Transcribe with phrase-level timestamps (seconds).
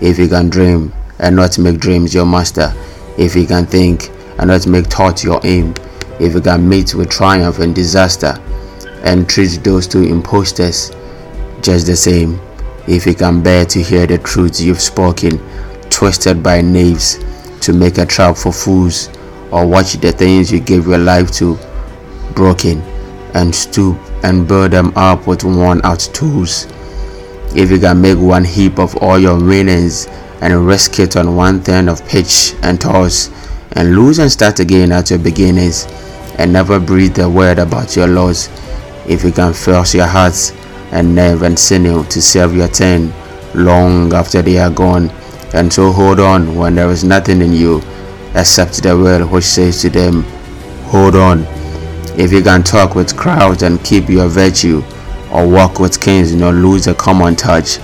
[0.00, 2.72] If you can dream and not make dreams your master,
[3.16, 5.74] if you can think and not make thought your aim,
[6.20, 8.38] if you can meet with triumph and disaster,
[9.02, 10.90] and treat those two impostors
[11.62, 12.40] just the same,
[12.86, 15.38] if you can bear to hear the truths you've spoken,
[15.90, 17.18] twisted by knaves
[17.60, 19.08] to make a trap for fools,
[19.50, 21.58] or watch the things you gave your life to
[22.34, 22.80] broken,
[23.34, 26.66] and stoop and build them up with worn out tools.
[27.56, 30.06] If you can make one heap of all your winnings
[30.42, 33.30] and risk it on one thing of pitch and toss,
[33.72, 35.86] and lose and start again at your beginnings,
[36.38, 38.50] and never breathe a word about your loss.
[39.08, 40.52] If you can force your hearts
[40.92, 43.10] and nerve and sinew to serve your turn
[43.54, 45.08] long after they are gone,
[45.54, 47.80] and so hold on when there is nothing in you
[48.34, 50.24] except the will which says to them,
[50.92, 51.46] Hold on.
[52.18, 54.82] If you can talk with crowds and keep your virtue,
[55.36, 57.76] or walk with kings nor lose a common touch,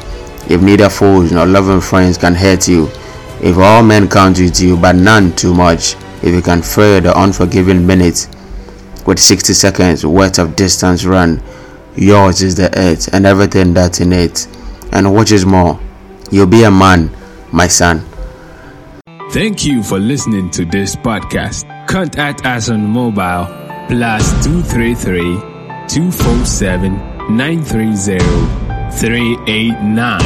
[0.48, 2.88] if neither foes nor loving friends can hurt you,
[3.42, 7.12] if all men count with you but none too much, if you can fill the
[7.22, 8.28] unforgiving minutes
[9.06, 11.42] with 60 seconds worth of distance run,
[11.94, 14.46] yours is the earth and everything that's in it.
[14.92, 15.78] And what is more,
[16.30, 17.10] you'll be a man,
[17.52, 18.02] my son.
[19.30, 21.66] Thank you for listening to this podcast.
[21.86, 23.46] Contact us on mobile
[23.88, 25.52] plus 233
[25.88, 28.18] 247 930
[28.98, 30.20] 389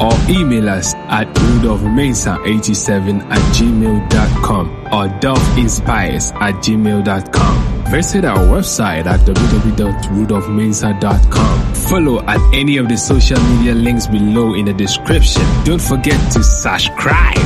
[0.00, 7.84] or email us at rudolphmesa87 at gmail.com or dolphinspires at gmail.com.
[7.90, 11.74] Visit our website at www.rudolphmensa.com.
[11.74, 15.42] Follow at any of the social media links below in the description.
[15.64, 17.38] Don't forget to subscribe.